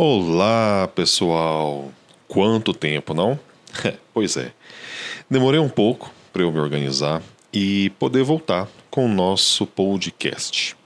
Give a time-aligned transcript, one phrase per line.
[0.00, 1.90] Olá, pessoal!
[2.28, 3.36] Quanto tempo, não?
[4.14, 4.52] pois é.
[5.28, 7.20] Demorei um pouco para eu me organizar
[7.52, 10.76] e poder voltar com o nosso podcast.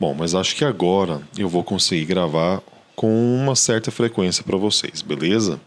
[0.00, 2.60] Bom, mas acho que agora eu vou conseguir gravar
[2.96, 5.60] com uma certa frequência para vocês, beleza?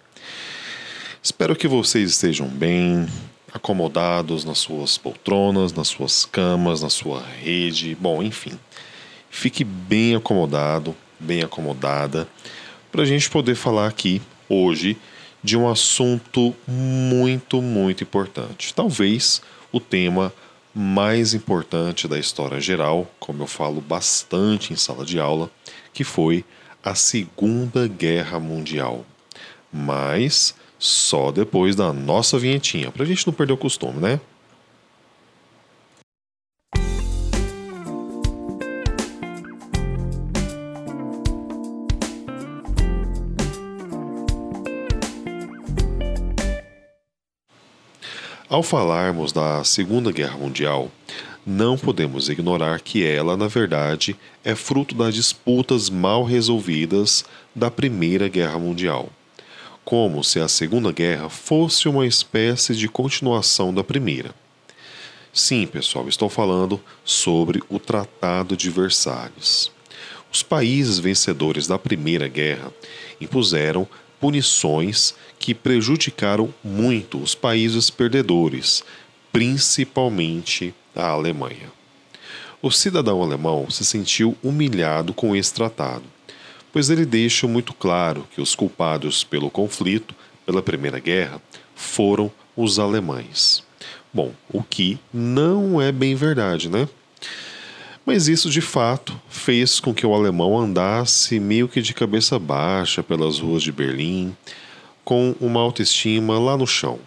[1.23, 3.07] Espero que vocês estejam bem,
[3.53, 8.59] acomodados nas suas poltronas, nas suas camas, na sua rede, bom, enfim.
[9.29, 12.27] Fique bem acomodado, bem acomodada,
[12.93, 14.95] para a gente poder falar aqui hoje
[15.43, 18.71] de um assunto muito, muito importante.
[18.71, 20.31] Talvez o tema
[20.75, 25.49] mais importante da história geral, como eu falo bastante em sala de aula,
[25.91, 26.45] que foi
[26.83, 29.03] a Segunda Guerra Mundial.
[29.71, 34.19] Mas só depois da nossa vinhetinha, pra gente não perder o costume, né?
[48.53, 50.91] Ao falarmos da Segunda Guerra Mundial,
[51.43, 58.27] não podemos ignorar que ela, na verdade, é fruto das disputas mal resolvidas da Primeira
[58.27, 59.09] Guerra Mundial
[59.83, 64.35] como se a Segunda Guerra fosse uma espécie de continuação da Primeira.
[65.33, 69.71] Sim, pessoal, estou falando sobre o Tratado de Versalhes.
[70.31, 72.71] Os países vencedores da Primeira Guerra
[73.19, 73.87] impuseram
[74.23, 78.81] punições que prejudicaram muito os países perdedores,
[79.31, 81.71] principalmente a Alemanha.
[82.61, 86.03] O cidadão alemão se sentiu humilhado com esse tratado
[86.73, 91.39] pois ele deixa muito claro que os culpados pelo conflito, pela Primeira Guerra,
[91.75, 93.63] foram os alemães.
[94.11, 96.89] Bom, o que não é bem verdade, né?
[98.05, 103.01] Mas isso de fato fez com que o alemão andasse meio que de cabeça baixa
[103.01, 104.35] pelas ruas de Berlim,
[105.05, 106.99] com uma autoestima lá no chão.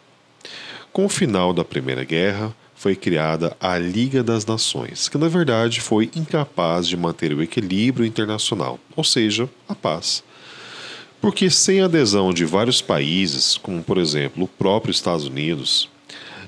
[0.93, 5.81] Com o final da Primeira Guerra, foi criada a Liga das Nações, que na verdade
[5.81, 10.23] foi incapaz de manter o equilíbrio internacional, ou seja, a paz.
[11.21, 15.89] Porque sem adesão de vários países, como por exemplo o próprio Estados Unidos,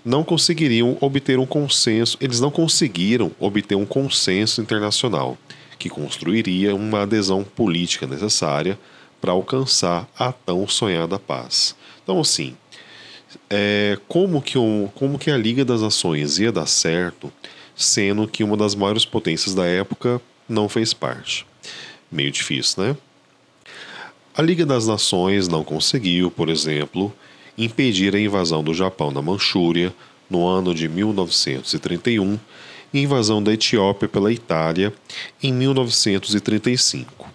[0.04, 5.36] não conseguiriam obter um consenso, eles não conseguiram obter um consenso internacional
[5.78, 8.78] que construiria uma adesão política necessária
[9.20, 11.75] para alcançar a tão sonhada paz.
[12.03, 12.56] Então, assim,
[13.50, 17.32] é, como, que um, como que a Liga das Nações ia dar certo,
[17.76, 21.47] sendo que uma das maiores potências da época não fez parte.
[22.10, 22.97] Meio difícil, né?
[24.34, 27.12] A Liga das Nações não conseguiu, por exemplo,
[27.58, 29.92] impedir a invasão do Japão na Manchúria
[30.30, 32.38] no ano de 1931
[32.94, 34.94] e invasão da Etiópia pela Itália
[35.42, 37.28] em 1935.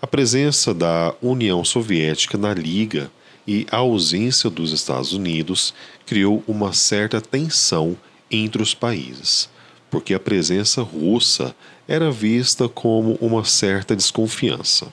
[0.00, 3.10] A presença da União Soviética na Liga
[3.46, 5.72] e a ausência dos Estados Unidos
[6.06, 7.96] criou uma certa tensão
[8.30, 9.48] entre os países,
[9.90, 11.54] porque a presença russa
[11.88, 14.92] era vista como uma certa desconfiança.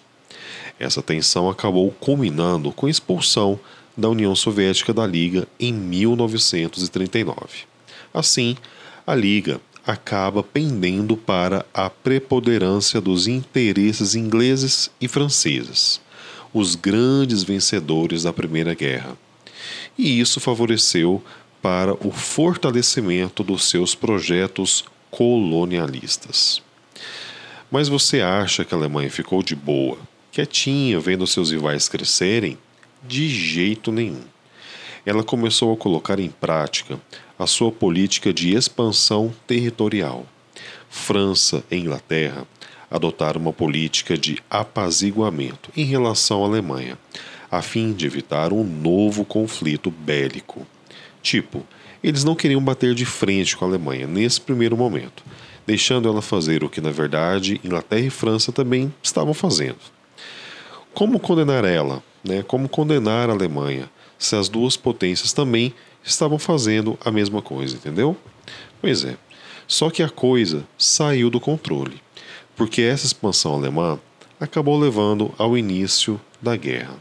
[0.80, 3.60] Essa tensão acabou culminando com a expulsão
[4.00, 7.36] da União Soviética da Liga em 1939.
[8.14, 8.56] Assim,
[9.06, 16.02] a Liga acaba pendendo para a preponderância dos interesses ingleses e franceses
[16.54, 19.18] os grandes vencedores da Primeira Guerra.
[19.98, 21.24] E isso favoreceu
[21.62, 26.62] para o fortalecimento dos seus projetos colonialistas.
[27.70, 29.98] Mas você acha que a Alemanha ficou de boa,
[30.32, 32.58] quietinha, vendo seus rivais crescerem?
[33.04, 34.24] De jeito nenhum.
[35.06, 37.00] Ela começou a colocar em prática
[37.38, 40.26] a sua política de expansão territorial.
[40.90, 42.46] França e Inglaterra
[42.90, 46.98] adotar uma política de apaziguamento em relação à Alemanha,
[47.52, 50.66] a fim de evitar um novo conflito bélico.
[51.22, 51.66] Tipo,
[52.04, 55.24] eles não queriam bater de frente com a Alemanha nesse primeiro momento,
[55.68, 59.78] deixando ela fazer o que, na verdade, Inglaterra e França também estavam fazendo.
[60.94, 62.04] Como condenar ela?
[62.24, 62.44] Né?
[62.44, 65.74] Como condenar a Alemanha se as duas potências também
[66.04, 68.16] estavam fazendo a mesma coisa, entendeu?
[68.82, 69.18] Pois é.
[69.68, 72.02] Só que a coisa saiu do controle
[72.60, 73.98] porque essa expansão alemã
[74.38, 76.98] acabou levando ao início da guerra.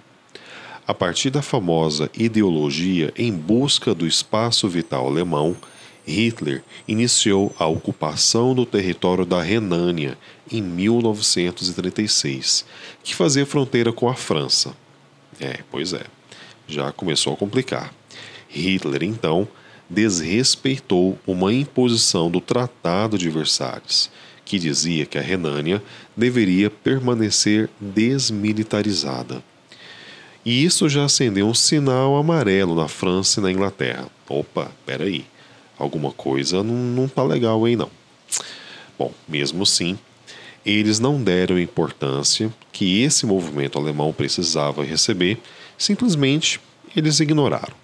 [0.87, 5.56] A partir da famosa ideologia em busca do espaço vital alemão,
[6.06, 10.17] Hitler iniciou a ocupação do território da Renânia
[10.49, 12.65] em 1936,
[13.03, 14.76] que fazia fronteira com a França.
[15.40, 16.05] É, pois é,
[16.67, 17.94] já começou a complicar.
[18.49, 19.46] Hitler, então,
[19.88, 24.11] desrespeitou uma imposição do Tratado de Versalhes,
[24.44, 25.82] que dizia que a Renânia
[26.17, 29.43] deveria permanecer desmilitarizada.
[30.44, 34.06] E isso já acendeu um sinal amarelo na França e na Inglaterra.
[34.29, 35.26] Opa, peraí,
[35.79, 37.91] alguma coisa não, não tá legal aí não.
[38.99, 39.99] Bom, mesmo assim,
[40.64, 45.38] eles não deram importância que esse movimento alemão precisava receber,
[45.76, 46.60] simplesmente
[46.94, 47.75] eles ignoraram.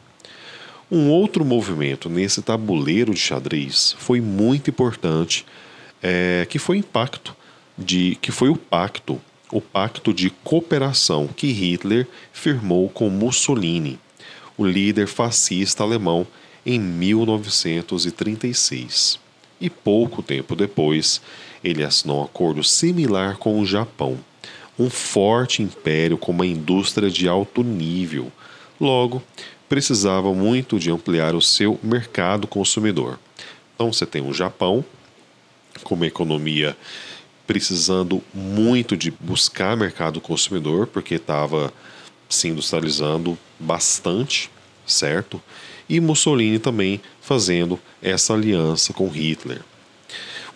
[0.91, 5.47] Um outro movimento nesse tabuleiro de xadrez foi muito importante,
[6.03, 7.37] é, que foi impacto
[7.77, 13.99] de que foi o pacto, o pacto de cooperação que Hitler firmou com Mussolini,
[14.57, 16.25] o líder fascista alemão,
[16.65, 19.19] em 1936.
[19.61, 21.21] E pouco tempo depois,
[21.65, 24.19] ele assinou um acordo similar com o Japão,
[24.79, 28.31] um forte império com uma indústria de alto nível.
[28.79, 29.23] Logo,
[29.69, 33.19] precisava muito de ampliar o seu mercado consumidor.
[33.75, 34.85] Então você tem o Japão
[35.83, 36.77] com uma economia
[37.47, 41.73] precisando muito de buscar mercado consumidor, porque estava
[42.29, 44.51] se industrializando bastante,
[44.87, 45.43] certo?
[45.89, 49.61] E Mussolini também fazendo essa aliança com Hitler.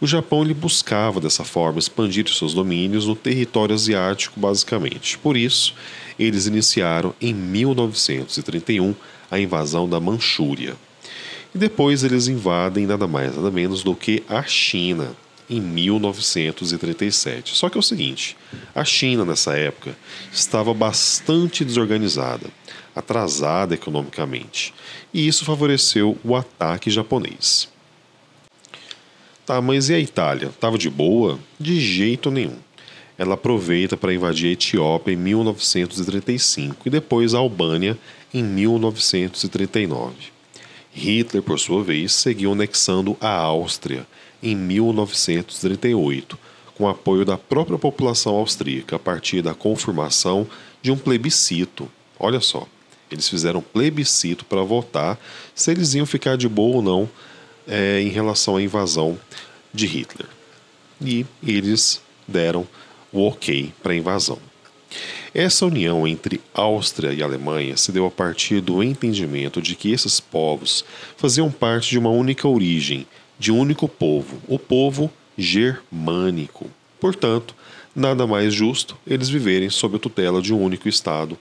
[0.00, 5.18] O Japão ele buscava dessa forma expandir seus domínios no território asiático, basicamente.
[5.18, 5.74] Por isso,
[6.16, 8.94] eles iniciaram em 1931
[9.28, 10.76] a invasão da Manchúria.
[11.52, 15.16] E depois eles invadem nada mais nada menos do que a China
[15.50, 17.56] em 1937.
[17.56, 18.36] Só que é o seguinte:
[18.74, 19.96] a China nessa época
[20.32, 22.48] estava bastante desorganizada,
[22.94, 24.72] atrasada economicamente,
[25.12, 27.68] e isso favoreceu o ataque japonês.
[29.48, 30.50] Tá, mas e a Itália?
[30.60, 31.38] Tava de boa?
[31.58, 32.58] De jeito nenhum.
[33.16, 37.98] Ela aproveita para invadir a Etiópia em 1935 e depois a Albânia
[38.34, 40.16] em 1939.
[40.92, 44.06] Hitler, por sua vez, seguiu anexando a Áustria
[44.42, 46.38] em 1938,
[46.74, 50.46] com apoio da própria população austríaca a partir da confirmação
[50.82, 51.90] de um plebiscito.
[52.20, 52.68] Olha só,
[53.10, 55.18] eles fizeram plebiscito para votar
[55.54, 57.08] se eles iam ficar de boa ou não
[57.68, 59.18] é, em relação à invasão
[59.72, 60.28] de Hitler.
[61.00, 62.66] E eles deram
[63.12, 64.38] o ok para a invasão.
[65.34, 70.18] Essa união entre Áustria e Alemanha se deu a partir do entendimento de que esses
[70.18, 70.84] povos
[71.16, 73.06] faziam parte de uma única origem,
[73.38, 76.70] de um único povo, o povo germânico.
[76.98, 77.54] Portanto,
[77.94, 81.38] nada mais justo eles viverem sob a tutela de um único Estado,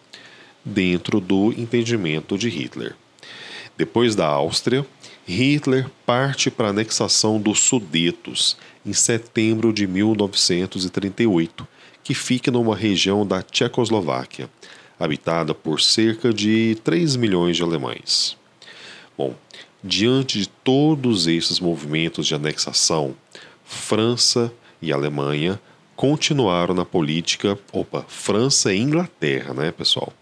[0.64, 2.94] dentro do entendimento de Hitler.
[3.78, 4.86] Depois da Áustria,
[5.28, 11.68] Hitler parte para a anexação dos Sudetos em setembro de 1938,
[12.02, 14.50] que fica numa região da Tchecoslováquia,
[14.98, 18.38] habitada por cerca de 3 milhões de alemães.
[19.18, 19.36] Bom,
[19.84, 23.14] diante de todos esses movimentos de anexação,
[23.66, 24.50] França
[24.82, 25.60] e Alemanha
[25.94, 27.60] continuaram na política.
[27.74, 30.14] Opa, França e Inglaterra, né, pessoal?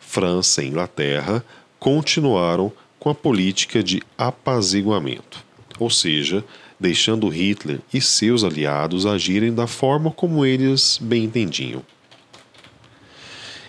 [0.00, 1.44] França e Inglaterra
[1.78, 2.72] continuaram
[3.06, 5.44] com a política de apaziguamento,
[5.78, 6.44] ou seja,
[6.80, 11.84] deixando Hitler e seus aliados agirem da forma como eles bem entendiam.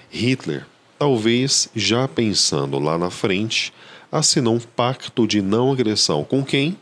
[0.09, 0.65] Hitler,
[0.97, 3.71] talvez já pensando lá na frente,
[4.11, 6.75] assinou um pacto de não agressão com quem?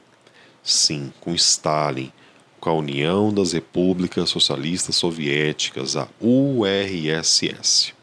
[0.64, 2.10] Sim, com Stalin,
[2.58, 7.94] com a União das Repúblicas Socialistas Soviéticas, a URSS.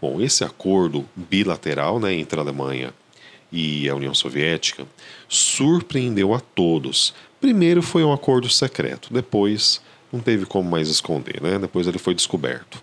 [0.00, 2.94] Bom, esse acordo bilateral né, entre a Alemanha
[3.50, 4.86] e a União Soviética
[5.28, 7.14] surpreendeu a todos.
[7.40, 9.80] Primeiro foi um acordo secreto, depois
[10.12, 11.58] não teve como mais esconder, né?
[11.58, 12.82] Depois ele foi descoberto.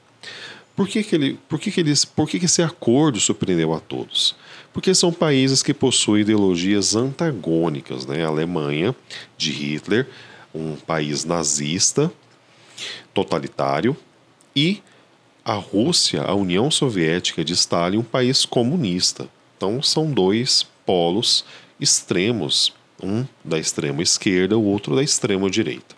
[0.76, 3.80] Por que, que, ele, por que, que, eles, por que, que esse acordo surpreendeu a
[3.80, 4.36] todos?
[4.74, 8.06] Porque são países que possuem ideologias antagônicas.
[8.06, 8.26] Né?
[8.26, 8.94] A Alemanha,
[9.38, 10.08] de Hitler,
[10.54, 12.12] um país nazista,
[13.14, 13.96] totalitário,
[14.54, 14.82] e
[15.46, 19.30] a Rússia, a União Soviética de Stalin, um país comunista.
[19.66, 21.44] Então são dois polos
[21.80, 25.96] extremos, um da extrema esquerda, o outro da extrema direita.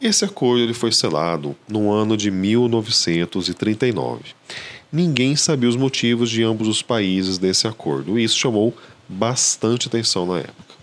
[0.00, 4.24] Esse acordo ele foi selado no ano de 1939.
[4.90, 8.76] Ninguém sabia os motivos de ambos os países desse acordo, e isso chamou
[9.08, 10.74] bastante atenção na época.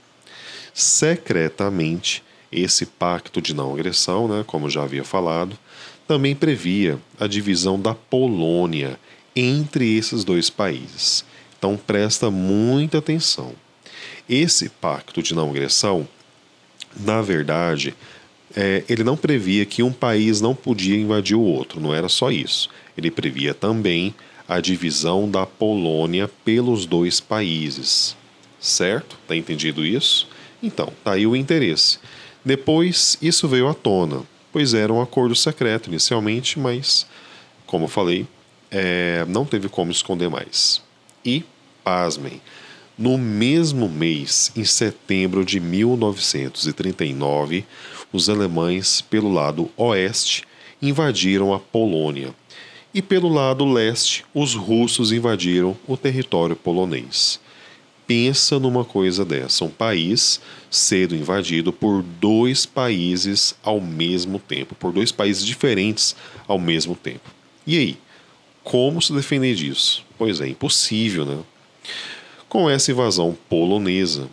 [0.74, 5.60] Secretamente, esse pacto de não agressão, né, como já havia falado,
[6.08, 8.98] também previa a divisão da Polônia
[9.36, 11.30] entre esses dois países.
[11.62, 13.54] Então presta muita atenção.
[14.28, 16.08] Esse pacto de não agressão,
[17.00, 17.94] na verdade,
[18.56, 22.32] é, ele não previa que um país não podia invadir o outro, não era só
[22.32, 22.68] isso.
[22.98, 24.16] Ele previa também
[24.50, 28.18] a divisão da Polônia pelos dois países.
[28.60, 29.16] Certo?
[29.28, 30.28] Tá entendido isso?
[30.64, 32.00] Então, tá aí o interesse.
[32.44, 37.06] Depois, isso veio à tona, pois era um acordo secreto inicialmente, mas,
[37.68, 38.26] como eu falei,
[38.72, 40.82] é, não teve como esconder mais.
[41.24, 41.44] E,
[41.84, 42.42] pasmem,
[42.98, 47.66] no mesmo mês, em setembro de 1939,
[48.14, 50.44] os alemães, pelo lado oeste,
[50.82, 52.34] invadiram a Polônia.
[52.94, 57.40] E pelo lado leste, os russos invadiram o território polonês.
[58.06, 64.92] Pensa numa coisa dessa: um país sendo invadido por dois países ao mesmo tempo, por
[64.92, 66.16] dois países diferentes
[66.48, 67.32] ao mesmo tempo.
[67.66, 67.98] E aí?
[68.64, 70.06] Como se defender disso?
[70.18, 71.40] Pois é, impossível, né?
[72.48, 74.28] Com essa invasão polonesa,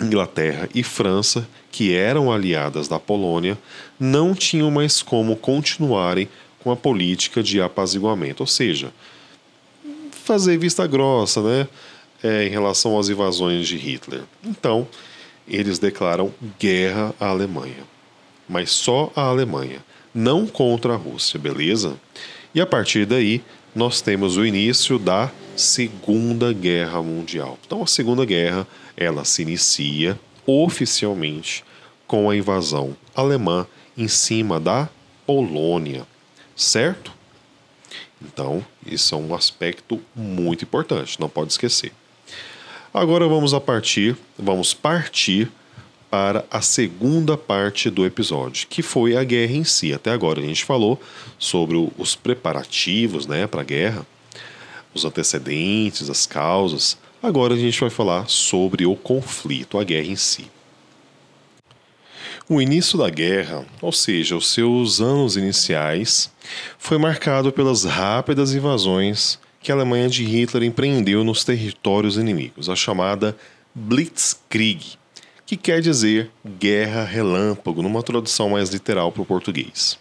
[0.00, 3.56] Inglaterra e França, que eram aliadas da Polônia,
[3.98, 6.28] não tinham mais como continuarem
[6.62, 8.92] com a política de apaziguamento, ou seja,
[10.10, 11.68] fazer vista grossa, né?
[12.22, 14.22] é, em relação às invasões de Hitler.
[14.44, 14.86] Então,
[15.46, 17.84] eles declaram guerra à Alemanha.
[18.48, 21.96] Mas só à Alemanha, não contra a Rússia, beleza?
[22.54, 23.42] E a partir daí,
[23.74, 27.58] nós temos o início da Segunda Guerra Mundial.
[27.66, 28.66] Então, a Segunda Guerra,
[28.96, 31.64] ela se inicia oficialmente
[32.06, 33.66] com a invasão alemã
[33.96, 34.88] em cima da
[35.26, 36.06] Polônia,
[36.56, 37.12] certo?
[38.20, 41.92] Então, isso é um aspecto muito importante, não pode esquecer.
[42.92, 45.50] Agora vamos a partir, vamos partir
[46.10, 49.94] para a segunda parte do episódio, que foi a guerra em si.
[49.94, 51.00] Até agora a gente falou
[51.38, 54.06] sobre os preparativos, né, para a guerra,
[54.94, 56.96] os antecedentes, as causas.
[57.22, 60.50] Agora a gente vai falar sobre o conflito, a guerra em si.
[62.48, 66.30] O início da guerra, ou seja, os seus anos iniciais,
[66.78, 72.74] foi marcado pelas rápidas invasões que a Alemanha de Hitler empreendeu nos territórios inimigos, a
[72.74, 73.36] chamada
[73.74, 74.98] Blitzkrieg,
[75.46, 79.96] que quer dizer guerra relâmpago, numa tradução mais literal para o português.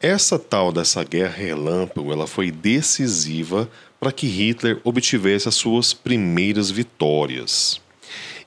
[0.00, 3.70] Essa tal dessa guerra relâmpago, ela foi decisiva
[4.02, 7.80] para que Hitler obtivesse as suas primeiras vitórias.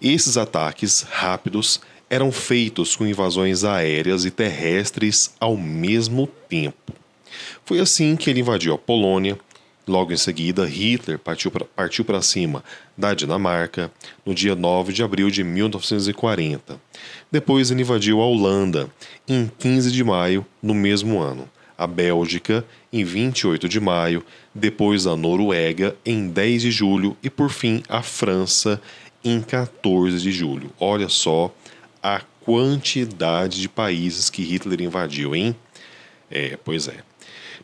[0.01, 6.91] Esses ataques rápidos eram feitos com invasões aéreas e terrestres ao mesmo tempo.
[7.63, 9.39] Foi assim que ele invadiu a Polônia,
[9.87, 11.51] Logo em seguida, Hitler partiu
[12.03, 12.63] para cima
[12.97, 13.91] da Dinamarca
[14.25, 16.81] no dia 9 de abril de 1940.
[17.31, 18.89] Depois ele invadiu a Holanda
[19.27, 21.47] em 15 de maio no mesmo ano,
[21.77, 27.49] a Bélgica em 28 de maio, depois a Noruega em 10 de julho e por
[27.49, 28.81] fim a França
[29.23, 30.71] em 14 de julho.
[30.79, 31.53] Olha só
[32.01, 35.55] a quantidade de países que Hitler invadiu, hein?
[36.29, 36.97] É, pois é.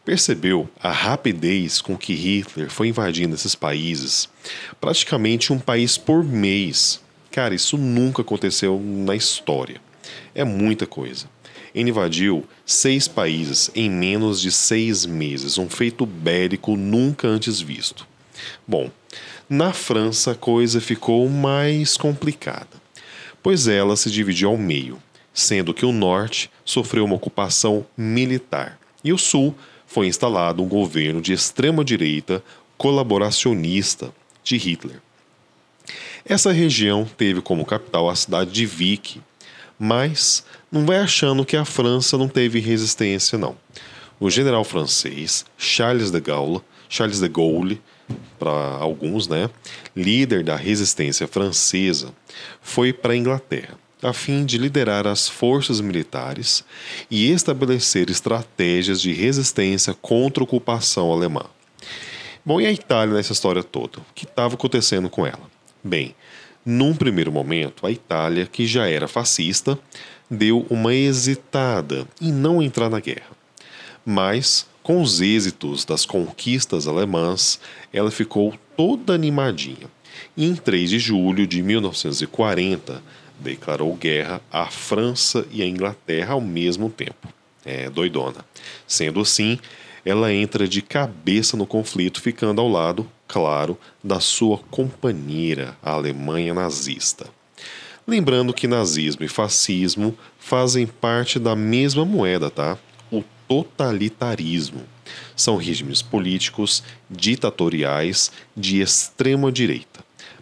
[0.03, 4.27] Percebeu a rapidez com que Hitler foi invadindo esses países?
[4.79, 6.99] Praticamente um país por mês.
[7.29, 9.79] Cara, isso nunca aconteceu na história.
[10.33, 11.27] É muita coisa.
[11.73, 18.05] Invadiu seis países em menos de seis meses, um feito bélico nunca antes visto.
[18.67, 18.89] Bom,
[19.49, 22.81] na França a coisa ficou mais complicada,
[23.41, 25.01] pois ela se dividiu ao meio,
[25.33, 29.55] sendo que o norte sofreu uma ocupação militar e o sul
[29.87, 32.43] foi instalado um governo de extrema-direita
[32.77, 34.13] colaboracionista
[34.43, 35.01] de Hitler.
[36.23, 39.21] Essa região teve como capital a cidade de Vic,
[39.83, 43.55] mas não vai achando que a França não teve resistência, não.
[44.19, 47.81] O general francês Charles de Gaulle, Charles de Gaulle,
[48.37, 49.49] para alguns, né,
[49.95, 52.13] líder da resistência francesa,
[52.61, 56.63] foi para a Inglaterra a fim de liderar as forças militares
[57.09, 61.45] e estabelecer estratégias de resistência contra a ocupação alemã.
[62.45, 63.99] Bom, e a Itália nessa história toda?
[63.99, 65.49] O que estava acontecendo com ela?
[65.83, 66.15] Bem,
[66.65, 69.77] num primeiro momento, a Itália, que já era fascista,
[70.29, 73.31] deu uma hesitada em não entrar na guerra.
[74.05, 77.59] Mas, com os êxitos das conquistas alemãs,
[77.91, 79.89] ela ficou toda animadinha.
[80.37, 83.01] E em 3 de julho de 1940,
[83.39, 87.27] declarou guerra à França e à Inglaterra ao mesmo tempo.
[87.65, 88.45] É doidona.
[88.87, 89.59] Sendo assim,
[90.05, 96.53] ela entra de cabeça no conflito, ficando ao lado, claro, da sua companheira, a Alemanha
[96.53, 97.27] nazista.
[98.07, 102.77] Lembrando que nazismo e fascismo fazem parte da mesma moeda, tá?
[103.11, 104.81] O totalitarismo.
[105.35, 110.01] São regimes políticos ditatoriais de extrema direita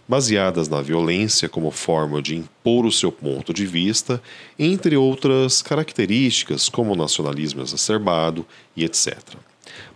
[0.09, 4.19] baseadas na violência como forma de impor o seu ponto de vista,
[4.57, 8.43] entre outras características como nacionalismo exacerbado
[8.75, 9.15] e etc.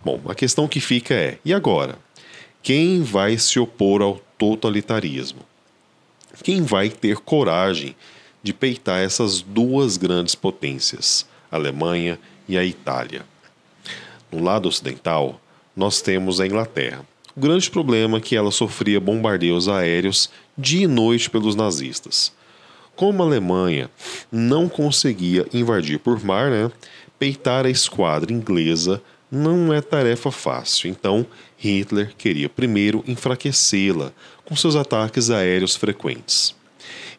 [0.04, 1.96] Bom, a questão que fica é: e agora?
[2.62, 5.40] Quem vai se opor ao totalitarismo?
[6.42, 7.96] Quem vai ter coragem
[8.42, 13.24] de peitar essas duas grandes potências, a Alemanha e a Itália.
[14.30, 15.40] No lado ocidental,
[15.74, 17.06] nós temos a Inglaterra.
[17.34, 22.32] O grande problema é que ela sofria bombardeios aéreos dia e noite pelos nazistas.
[22.94, 23.90] Como a Alemanha
[24.30, 26.70] não conseguia invadir por mar, né,
[27.18, 30.88] peitar a esquadra inglesa não é tarefa fácil.
[30.90, 31.26] Então,
[31.56, 34.12] Hitler queria primeiro enfraquecê-la
[34.44, 36.54] com seus ataques aéreos frequentes.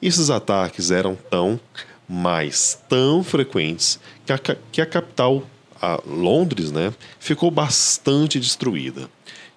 [0.02, 1.60] Esses ataques eram tão,
[2.08, 5.44] mas tão frequentes que a, que a capital,
[5.82, 9.10] a Londres, né, ficou bastante destruída.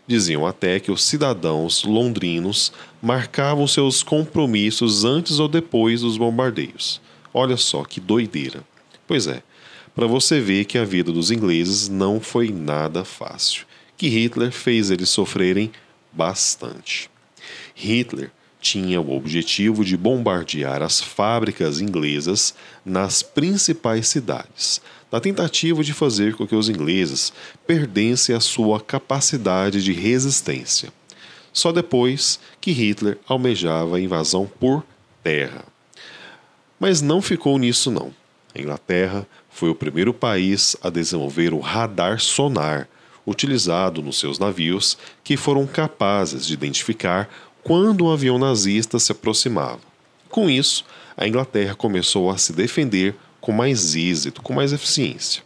[0.07, 6.99] Diziam até que os cidadãos londrinos marcavam seus compromissos antes ou depois dos bombardeios.
[7.33, 8.65] Olha só que doideira.
[9.07, 9.43] Pois é,
[9.99, 14.93] para você ver que a vida dos ingleses não foi nada fácil, que Hitler fez
[14.93, 15.73] eles sofrerem
[16.13, 17.11] bastante.
[17.75, 25.93] Hitler tinha o objetivo de bombardear as fábricas inglesas nas principais cidades, na tentativa de
[25.93, 27.33] fazer com que os ingleses
[27.67, 30.93] perdessem a sua capacidade de resistência.
[31.53, 34.85] Só depois que Hitler almejava a invasão por
[35.25, 35.65] terra.
[36.79, 38.15] Mas não ficou nisso não.
[38.55, 39.27] A Inglaterra
[39.59, 42.89] foi o primeiro país a desenvolver o radar sonar,
[43.27, 47.29] utilizado nos seus navios, que foram capazes de identificar
[47.65, 49.81] quando um avião nazista se aproximava.
[50.29, 50.85] Com isso,
[51.17, 55.43] a Inglaterra começou a se defender com mais êxito, com mais eficiência.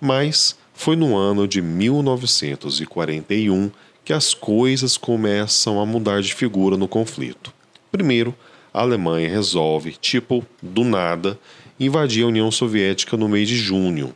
[0.00, 3.70] Mas foi no ano de 1941
[4.06, 7.52] que as coisas começam a mudar de figura no conflito.
[7.92, 8.34] Primeiro,
[8.72, 11.38] a Alemanha resolve, tipo, do nada,
[11.78, 14.14] invadir a União Soviética no mês de junho.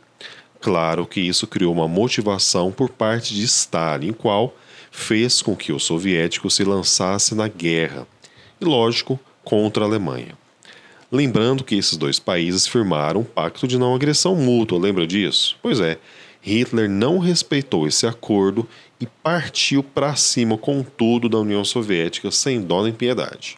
[0.59, 4.55] Claro que isso criou uma motivação por parte de Stalin, qual
[4.91, 8.07] fez com que os soviéticos se lançassem na guerra,
[8.61, 10.37] e lógico, contra a Alemanha.
[11.11, 15.57] Lembrando que esses dois países firmaram um pacto de não agressão mútua, lembra disso?
[15.61, 15.99] Pois é,
[16.41, 18.67] Hitler não respeitou esse acordo
[18.99, 23.57] e partiu para cima com tudo da União Soviética sem dó nem piedade.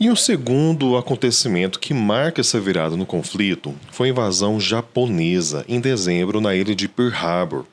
[0.00, 5.80] E o segundo acontecimento que marca essa virada no conflito foi a invasão japonesa em
[5.80, 7.64] dezembro na ilha de Pearl Harbor,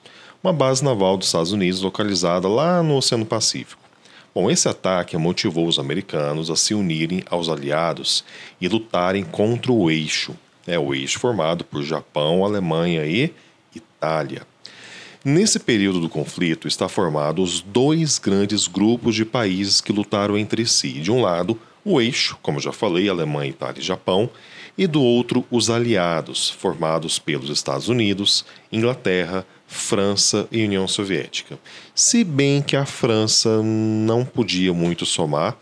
[0.44, 3.80] uma base naval dos Estados Unidos localizada lá no Oceano Pacífico.
[4.34, 8.26] Bom, esse ataque motivou os americanos a se unirem aos aliados
[8.60, 10.36] e lutarem contra o eixo,
[10.66, 13.32] é o eixo formado por Japão, Alemanha e
[13.76, 14.42] Itália.
[15.24, 20.66] Nesse período do conflito está formado os dois grandes grupos de países que lutaram entre
[20.66, 20.94] si.
[20.94, 24.30] De um lado, o eixo, como já falei, Alemanha, Itália e Japão,
[24.76, 31.58] e do outro, os aliados, formados pelos Estados Unidos, Inglaterra, França e União Soviética.
[31.94, 35.56] Se bem que a França não podia muito somar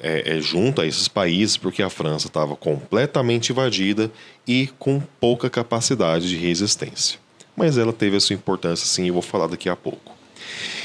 [0.00, 4.10] é, é, junto a esses países, porque a França estava completamente invadida
[4.46, 7.18] e com pouca capacidade de resistência.
[7.54, 10.16] Mas ela teve a sua importância, sim, eu vou falar daqui a pouco.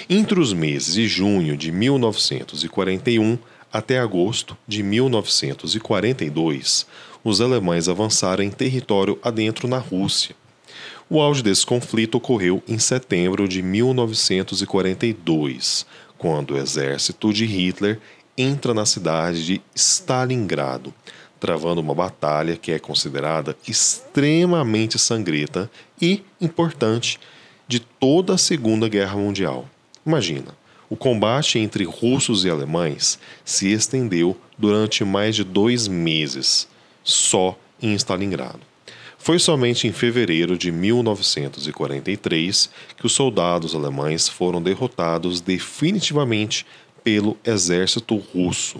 [0.10, 3.38] Entre os meses de junho de 1941
[3.76, 6.88] até agosto de 1942,
[7.22, 10.34] os alemães avançaram em território adentro na Rússia.
[11.10, 15.86] O auge desse conflito ocorreu em setembro de 1942,
[16.18, 18.00] quando o exército de Hitler
[18.38, 20.94] entra na cidade de Stalingrado,
[21.38, 25.70] travando uma batalha que é considerada extremamente sangrenta
[26.02, 27.20] e importante
[27.68, 29.68] de toda a Segunda Guerra Mundial.
[30.06, 30.56] Imagina,
[30.96, 36.70] o combate entre russos e alemães se estendeu durante mais de dois meses,
[37.04, 38.62] só em Stalingrado.
[39.18, 46.66] Foi somente em fevereiro de 1943 que os soldados alemães foram derrotados definitivamente
[47.04, 48.80] pelo exército russo.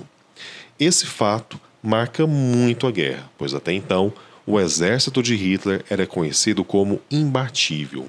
[0.80, 4.14] Esse fato marca muito a guerra, pois até então
[4.46, 8.06] o exército de Hitler era conhecido como imbatível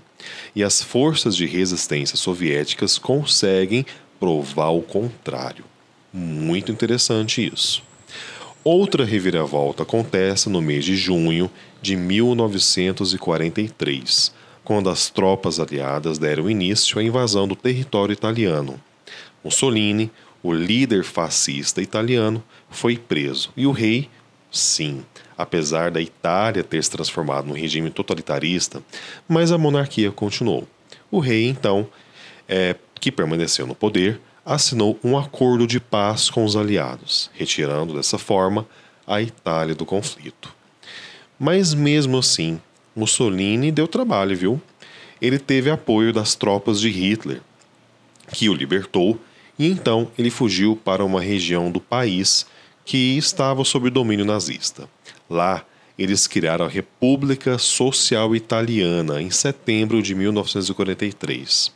[0.55, 3.87] e as forças de resistência soviéticas conseguem
[4.21, 5.65] provar o contrário.
[6.13, 7.83] Muito interessante isso.
[8.63, 11.49] Outra reviravolta acontece no mês de junho
[11.81, 18.81] de 1943, quando as tropas aliadas deram início à invasão do território italiano.
[19.45, 20.11] Mussolini,
[20.43, 24.11] o líder fascista italiano, foi preso e o rei,
[24.59, 25.05] sim,
[25.37, 28.83] apesar da Itália ter se transformado num regime totalitarista,
[29.29, 30.67] mas a monarquia continuou.
[31.11, 31.87] O rei, então,
[32.49, 38.17] é, que permaneceu no poder, assinou um acordo de paz com os aliados, retirando dessa
[38.17, 38.67] forma
[39.07, 40.55] a Itália do conflito.
[41.39, 42.61] Mas mesmo assim,
[42.95, 44.63] Mussolini deu trabalho, viu?
[45.21, 47.41] Ele teve apoio das tropas de Hitler,
[48.33, 49.19] que o libertou,
[49.59, 52.47] e então ele fugiu para uma região do país
[52.87, 54.89] que estava sob domínio nazista.
[55.29, 55.67] Lá,
[55.99, 61.73] eles criaram a República Social Italiana em setembro de 1943.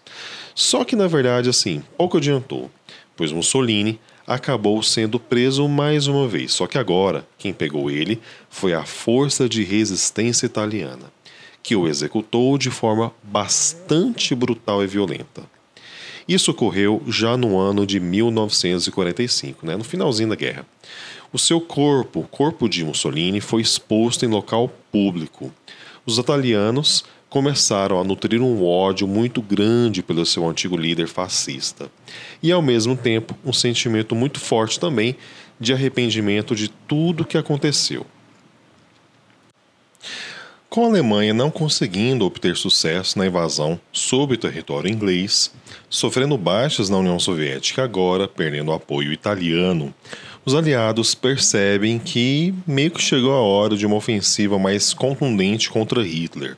[0.55, 2.70] Só que, na verdade, assim, pouco adiantou,
[3.16, 6.53] pois Mussolini acabou sendo preso mais uma vez.
[6.53, 11.12] Só que agora, quem pegou ele foi a Força de Resistência Italiana,
[11.61, 15.42] que o executou de forma bastante brutal e violenta.
[16.31, 20.64] Isso ocorreu já no ano de 1945, né, no finalzinho da guerra.
[21.33, 25.53] O seu corpo, o corpo de Mussolini, foi exposto em local público.
[26.07, 31.90] Os italianos começaram a nutrir um ódio muito grande pelo seu antigo líder fascista.
[32.40, 35.16] E, ao mesmo tempo, um sentimento muito forte também
[35.59, 38.07] de arrependimento de tudo que aconteceu.
[40.70, 45.50] Com a Alemanha não conseguindo obter sucesso na invasão sobre o território inglês,
[45.88, 49.92] sofrendo baixas na União Soviética agora, perdendo apoio italiano,
[50.44, 56.04] os aliados percebem que meio que chegou a hora de uma ofensiva mais contundente contra
[56.04, 56.56] Hitler.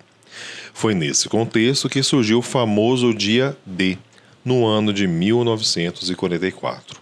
[0.74, 3.96] Foi nesse contexto que surgiu o famoso Dia D,
[4.44, 7.00] no ano de 1944.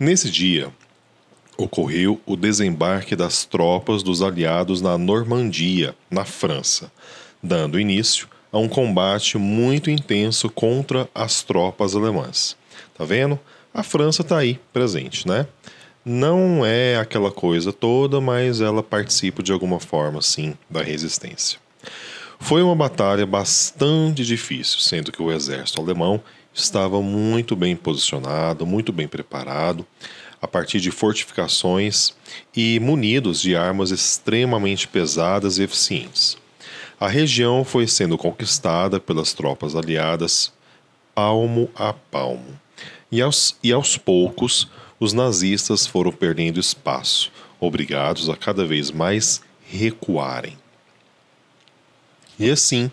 [0.00, 0.72] Nesse dia,
[1.56, 6.90] ocorreu o desembarque das tropas dos aliados na Normandia, na França,
[7.42, 12.56] dando início a um combate muito intenso contra as tropas alemãs.
[12.96, 13.38] Tá vendo?
[13.72, 15.46] A França está aí presente, né?
[16.04, 21.58] Não é aquela coisa toda, mas ela participa de alguma forma, sim, da resistência.
[22.38, 28.92] Foi uma batalha bastante difícil, sendo que o exército alemão estava muito bem posicionado, muito
[28.92, 29.84] bem preparado,
[30.44, 32.12] a partir de fortificações
[32.54, 36.36] e munidos de armas extremamente pesadas e eficientes.
[37.00, 40.52] A região foi sendo conquistada pelas tropas aliadas
[41.14, 42.60] palmo a palmo,
[43.10, 44.68] e aos, e aos poucos
[45.00, 50.58] os nazistas foram perdendo espaço, obrigados a cada vez mais recuarem.
[52.38, 52.92] E assim,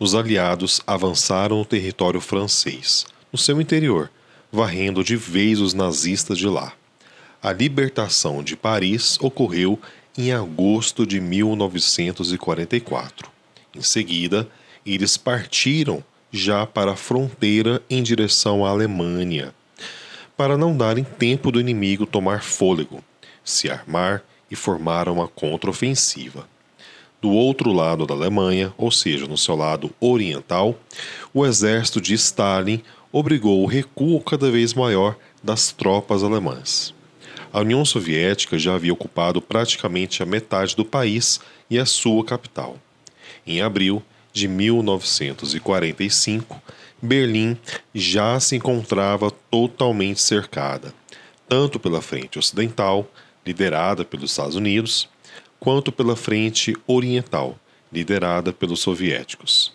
[0.00, 4.10] os aliados avançaram no território francês, no seu interior,
[4.50, 6.72] varrendo de vez os nazistas de lá.
[7.40, 9.78] A libertação de Paris ocorreu
[10.16, 13.30] em agosto de 1944.
[13.72, 14.48] Em seguida,
[14.84, 19.54] eles partiram já para a fronteira em direção à Alemanha,
[20.36, 23.04] para não darem tempo do inimigo tomar fôlego,
[23.44, 24.20] se armar
[24.50, 26.48] e formar uma contraofensiva.
[27.22, 30.76] Do outro lado da Alemanha, ou seja, no seu lado oriental,
[31.32, 36.97] o exército de Stalin obrigou o recuo cada vez maior das tropas alemãs.
[37.52, 42.76] A União Soviética já havia ocupado praticamente a metade do país e a sua capital.
[43.46, 46.60] Em abril de 1945,
[47.00, 47.56] Berlim
[47.94, 50.92] já se encontrava totalmente cercada,
[51.48, 53.10] tanto pela frente ocidental,
[53.46, 55.08] liderada pelos Estados Unidos,
[55.58, 57.58] quanto pela Frente Oriental,
[57.90, 59.72] liderada pelos soviéticos.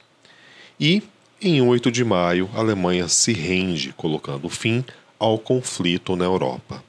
[0.80, 1.02] E,
[1.42, 4.86] em 8 de maio, a Alemanha se rende, colocando fim
[5.18, 6.84] ao conflito na Europa.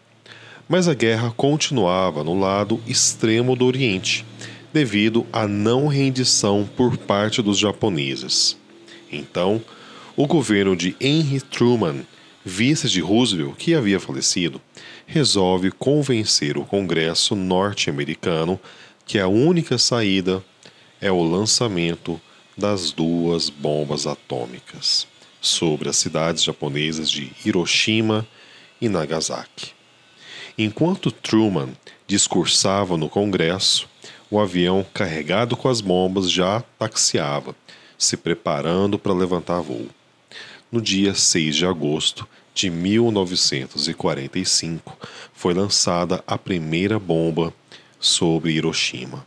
[0.69, 4.25] Mas a guerra continuava no lado extremo do Oriente,
[4.73, 8.57] devido à não rendição por parte dos japoneses.
[9.13, 9.63] Então,
[10.17, 12.05] o governo de Henry Truman,
[12.45, 14.61] vice de Roosevelt, que havia falecido,
[15.07, 18.59] resolve convencer o Congresso norte-americano
[19.07, 20.43] que a única saída
[21.01, 22.21] é o lançamento
[22.57, 25.07] das duas bombas atômicas
[25.41, 28.27] sobre as cidades japonesas de Hiroshima
[28.81, 29.73] e Nagasaki.
[30.57, 31.71] Enquanto Truman
[32.07, 33.89] discursava no Congresso,
[34.31, 37.57] o avião carregado com as bombas já taxiava,
[37.99, 39.89] se preparando para levantar voo.
[40.71, 44.97] No dia 6 de agosto de 1945,
[45.33, 47.53] foi lançada a primeira bomba
[47.99, 49.27] sobre Hiroshima.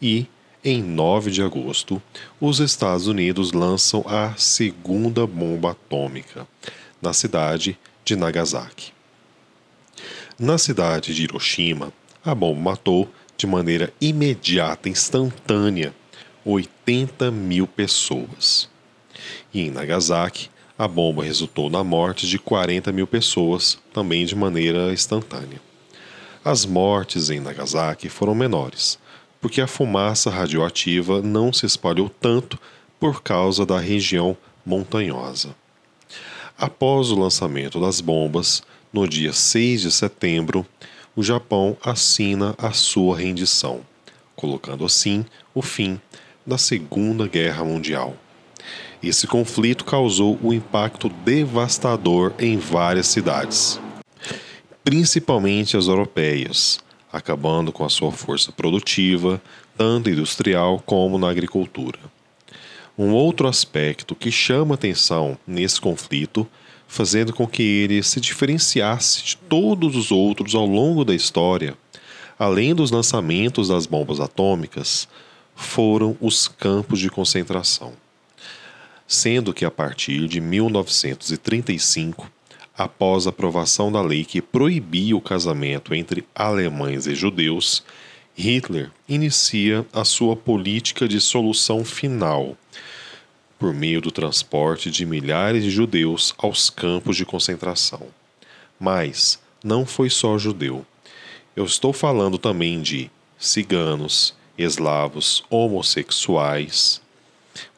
[0.00, 0.26] E,
[0.62, 2.02] em 9 de agosto,
[2.38, 6.46] os Estados Unidos lançam a segunda bomba atômica
[7.00, 8.92] na cidade de Nagasaki.
[10.42, 11.92] Na cidade de Hiroshima,
[12.24, 15.94] a bomba matou de maneira imediata, instantânea,
[16.46, 18.66] 80 mil pessoas.
[19.52, 20.48] E em Nagasaki,
[20.78, 25.60] a bomba resultou na morte de 40 mil pessoas, também de maneira instantânea.
[26.42, 28.98] As mortes em Nagasaki foram menores,
[29.42, 32.58] porque a fumaça radioativa não se espalhou tanto
[32.98, 35.54] por causa da região montanhosa.
[36.56, 40.66] Após o lançamento das bombas, no dia 6 de setembro,
[41.14, 43.80] o Japão assina a sua rendição,
[44.34, 45.24] colocando assim
[45.54, 46.00] o fim
[46.46, 48.16] da Segunda Guerra Mundial.
[49.02, 53.80] Esse conflito causou um impacto devastador em várias cidades
[54.84, 56.80] principalmente as europeias,
[57.12, 59.40] acabando com a sua força produtiva,
[59.76, 61.98] tanto industrial como na agricultura.
[62.96, 66.46] Um outro aspecto que chama atenção nesse conflito,
[66.90, 71.76] fazendo com que ele se diferenciasse de todos os outros ao longo da história,
[72.36, 75.06] além dos lançamentos das bombas atômicas,
[75.54, 77.92] foram os campos de concentração.
[79.06, 82.28] Sendo que a partir de 1935,
[82.76, 87.84] após a aprovação da lei que proibia o casamento entre alemães e judeus,
[88.34, 92.56] Hitler inicia a sua política de solução final,
[93.60, 98.08] por meio do transporte de milhares de judeus aos campos de concentração.
[98.80, 100.84] Mas não foi só judeu.
[101.54, 107.02] Eu estou falando também de ciganos, eslavos, homossexuais,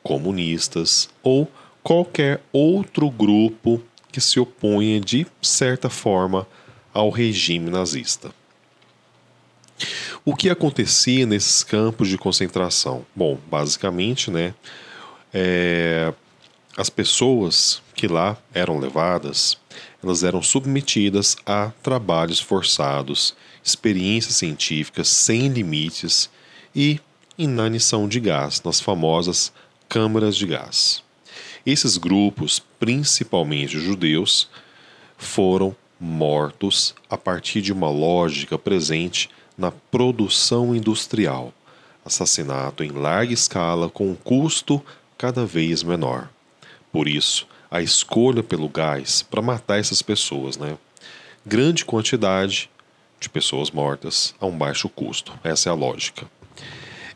[0.04, 1.50] comunistas ou
[1.82, 6.46] qualquer outro grupo que se opunha de certa forma
[6.94, 8.32] ao regime nazista.
[10.24, 13.04] O que acontecia nesses campos de concentração?
[13.16, 14.54] Bom, basicamente, né,
[15.32, 16.12] é,
[16.76, 19.56] as pessoas que lá eram levadas,
[20.02, 26.28] elas eram submetidas a trabalhos forçados, experiências científicas sem limites
[26.74, 27.00] e
[27.38, 29.52] inanição de gás nas famosas
[29.88, 31.02] câmaras de gás.
[31.64, 34.48] Esses grupos, principalmente judeus,
[35.16, 41.54] foram mortos a partir de uma lógica presente na produção industrial,
[42.04, 44.82] assassinato em larga escala com um custo
[45.22, 46.28] cada vez menor.
[46.90, 50.76] Por isso, a escolha pelo gás para matar essas pessoas, né?
[51.46, 52.68] Grande quantidade
[53.20, 55.32] de pessoas mortas a um baixo custo.
[55.44, 56.26] Essa é a lógica.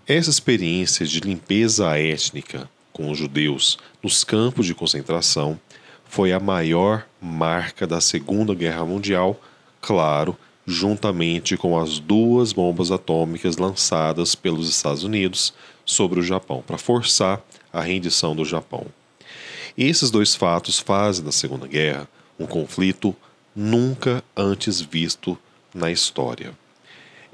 [0.06, 5.58] Essa experiência de limpeza étnica com os judeus nos campos de concentração
[6.04, 9.36] foi a maior marca da Segunda Guerra Mundial,
[9.80, 15.52] claro, juntamente com as duas bombas atômicas lançadas pelos Estados Unidos
[15.84, 17.42] sobre o Japão para forçar
[17.76, 18.86] a rendição do Japão.
[19.76, 22.08] Esses dois fatos fazem da Segunda Guerra
[22.38, 23.14] um conflito
[23.54, 25.36] nunca antes visto
[25.74, 26.54] na história.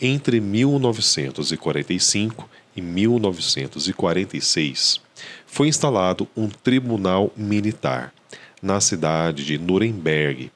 [0.00, 5.00] Entre 1945 e 1946,
[5.46, 8.12] foi instalado um tribunal militar
[8.61, 10.50] na cidade de Nuremberg,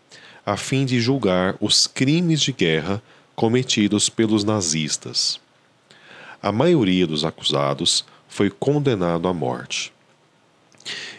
[0.45, 3.01] a fim de julgar os crimes de guerra
[3.37, 5.39] cometidos pelos nazistas.
[6.43, 8.05] A maioria dos acusados
[8.37, 9.91] foi condenado à morte.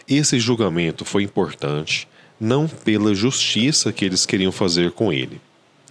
[0.06, 2.06] Esse julgamento foi importante
[2.40, 5.40] não pela justiça que eles queriam fazer com ele,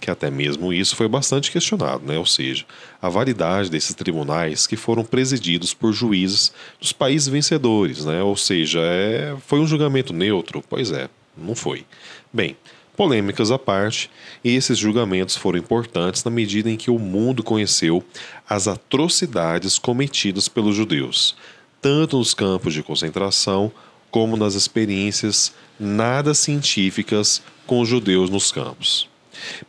[0.00, 2.16] que até mesmo isso foi bastante questionado, né?
[2.16, 2.64] ou seja,
[3.02, 8.22] a validade desses tribunais que foram presididos por juízes dos países vencedores, né?
[8.22, 9.36] ou seja, é...
[9.46, 10.64] foi um julgamento neutro?
[10.66, 11.84] Pois é, não foi.
[12.32, 12.56] Bem,
[12.98, 14.10] polêmicas à parte,
[14.44, 18.02] esses julgamentos foram importantes na medida em que o mundo conheceu
[18.50, 21.36] as atrocidades cometidas pelos judeus,
[21.80, 23.70] tanto nos campos de concentração
[24.10, 29.08] como nas experiências nada científicas com os judeus nos campos.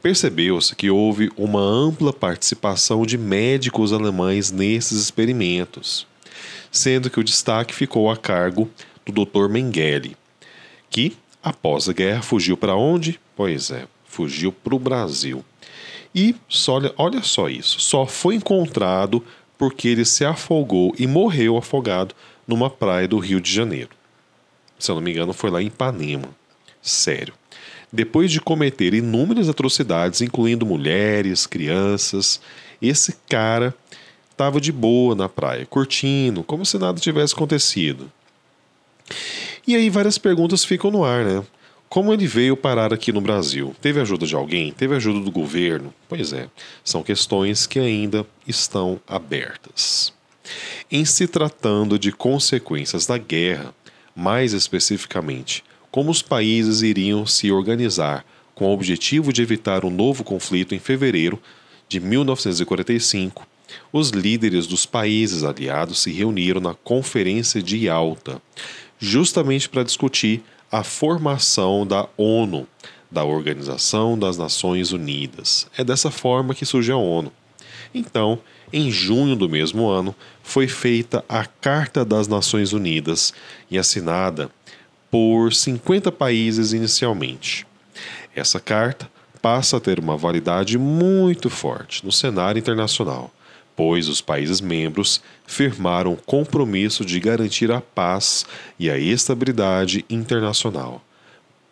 [0.02, 6.08] Percebeu-se que houve uma ampla participação de médicos alemães nesses experimentos,
[6.72, 8.68] sendo que o destaque ficou a cargo
[9.06, 9.48] do Dr.
[9.50, 10.18] Mengele,
[10.90, 11.16] que,
[11.50, 13.20] após a guerra, fugiu para onde?
[13.36, 15.44] Pois é, fugiu para o Brasil.
[16.14, 19.24] E só, olha só isso, só foi encontrado
[19.58, 22.16] porque ele se afogou e morreu afogado
[22.48, 23.90] numa praia do Rio de Janeiro.
[24.78, 26.30] Se eu não me engano, foi lá em Ipanema.
[26.82, 27.34] Sério
[27.92, 32.40] depois de cometer inúmeras atrocidades, incluindo mulheres, crianças.
[32.82, 33.76] Esse cara
[34.32, 38.12] estava de boa na praia, curtindo, como se nada tivesse acontecido.
[39.66, 41.44] E aí várias perguntas ficam no ar, né?
[41.88, 43.76] Como ele veio parar aqui no Brasil?
[43.82, 44.72] Teve ajuda de alguém?
[44.72, 45.94] Teve ajuda do governo?
[46.08, 46.48] Pois é,
[46.84, 50.14] são questões que ainda estão abertas.
[50.92, 53.74] Em se tratando de consequências da guerra,
[54.16, 60.24] mais especificamente como os países iriam se organizar com o objetivo de evitar um novo
[60.24, 61.42] conflito em fevereiro
[61.88, 63.48] de 1945,
[63.92, 68.42] os líderes dos países aliados se reuniram na Conferência de Yalta,
[69.00, 72.68] justamente para discutir a formação da ONU,
[73.10, 75.68] da Organização das Nações Unidas.
[75.76, 77.32] É dessa forma que surge a ONU.
[77.94, 78.40] Então,
[78.72, 83.34] em junho do mesmo ano, foi feita a Carta das Nações Unidas
[83.72, 84.52] e assinada
[85.10, 87.66] por 50 países inicialmente.
[88.36, 89.10] Essa carta
[89.42, 93.32] passa a ter uma validade muito forte no cenário internacional,
[93.80, 98.46] pois os países membros firmaram o compromisso de garantir a paz
[98.78, 101.02] e a estabilidade internacional.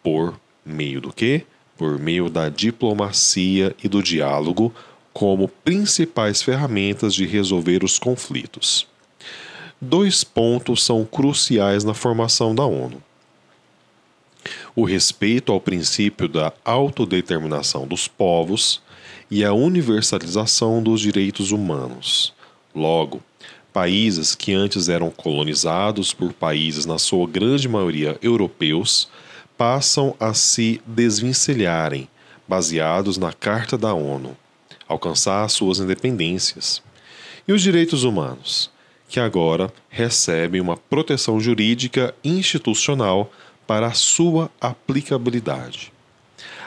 [0.02, 1.46] Por meio do que?
[1.78, 4.74] por meio da diplomacia e do diálogo
[5.14, 8.88] como principais ferramentas de resolver os conflitos.
[9.80, 13.02] Dois pontos são cruciais na formação da ONU:
[14.76, 18.82] o respeito ao princípio da autodeterminação dos povos
[19.30, 22.34] e a universalização dos direitos humanos.
[22.74, 23.22] Logo,
[23.74, 29.10] países que antes eram colonizados por países, na sua grande maioria europeus,
[29.58, 32.08] passam a se desvencilharem,
[32.48, 34.38] baseados na Carta da ONU,
[34.88, 36.82] alcançar suas independências.
[37.48, 38.70] E os direitos humanos,
[39.10, 43.32] que agora recebem uma proteção jurídica institucional
[43.66, 45.92] para a sua aplicabilidade.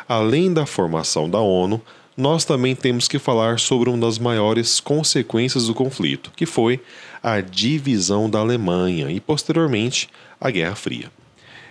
[0.09, 1.81] Além da formação da ONU,
[2.21, 6.81] nós também temos que falar sobre uma das maiores consequências do conflito, que foi
[7.23, 11.11] a divisão da Alemanha e, posteriormente, a Guerra Fria.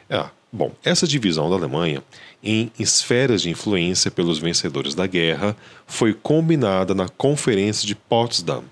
[0.10, 2.04] Ah, bom, essa divisão da Alemanha
[2.44, 8.64] em esferas de influência pelos vencedores da guerra foi combinada na Conferência de Potsdam.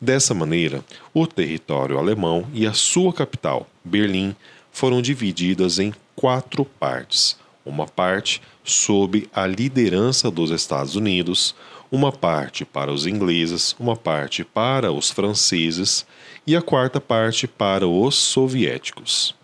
[0.00, 4.34] Dessa maneira, o território alemão e a sua capital, Berlim,
[4.70, 7.36] foram divididas em quatro partes.
[7.64, 11.54] Uma parte sob a liderança dos Estados Unidos,
[11.90, 16.06] uma parte para os ingleses, uma parte para os franceses
[16.46, 19.34] e a quarta parte para os soviéticos.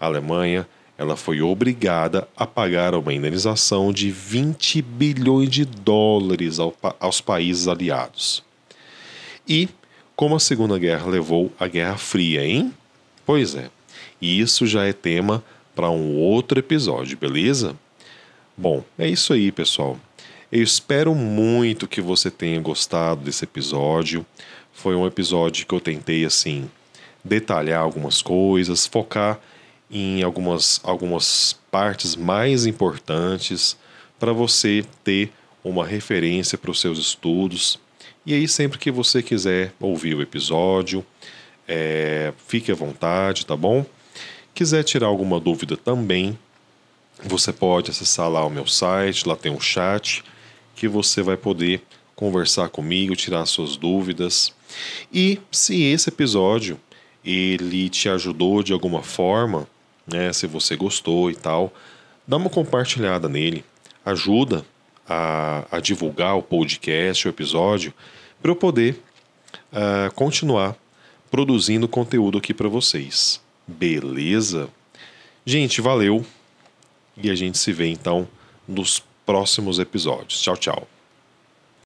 [0.00, 6.58] A Alemanha ela foi obrigada a pagar uma indenização de 20 bilhões de dólares
[7.00, 8.44] aos países aliados.
[9.46, 9.68] E
[10.14, 12.72] como a Segunda Guerra levou à Guerra Fria, hein?
[13.26, 13.70] Pois é,
[14.20, 15.42] e isso já é tema
[15.74, 17.76] para um outro episódio, beleza?
[18.56, 19.98] Bom, é isso aí, pessoal.
[20.50, 24.24] Eu espero muito que você tenha gostado desse episódio.
[24.72, 26.70] Foi um episódio que eu tentei assim
[27.24, 29.40] detalhar algumas coisas, focar
[29.90, 33.76] em algumas, algumas partes mais importantes
[34.18, 35.32] para você ter
[35.62, 37.80] uma referência para os seus estudos.
[38.26, 41.04] E aí, sempre que você quiser ouvir o episódio,
[41.66, 43.84] é, fique à vontade, tá bom?
[44.54, 46.38] Quiser tirar alguma dúvida também,
[47.22, 50.22] você pode acessar lá o meu site, lá tem um chat
[50.76, 51.82] que você vai poder
[52.14, 54.52] conversar comigo, tirar suas dúvidas.
[55.12, 56.78] E se esse episódio
[57.24, 59.66] ele te ajudou de alguma forma,
[60.06, 61.72] né, se você gostou e tal,
[62.26, 63.64] dá uma compartilhada nele,
[64.04, 64.64] ajuda
[65.08, 67.92] a, a divulgar o podcast, o episódio,
[68.40, 69.02] para eu poder
[69.72, 70.76] uh, continuar
[71.30, 73.43] produzindo conteúdo aqui para vocês.
[73.66, 74.68] Beleza?
[75.44, 76.24] Gente, valeu.
[77.16, 78.28] E a gente se vê então
[78.66, 80.40] nos próximos episódios.
[80.40, 80.88] Tchau, tchau.